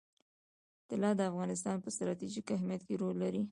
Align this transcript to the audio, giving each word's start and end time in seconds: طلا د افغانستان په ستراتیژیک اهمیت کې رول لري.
طلا 0.89 1.11
د 1.17 1.21
افغانستان 1.31 1.75
په 1.81 1.89
ستراتیژیک 1.95 2.47
اهمیت 2.57 2.81
کې 2.87 2.95
رول 3.01 3.15
لري. 3.23 3.43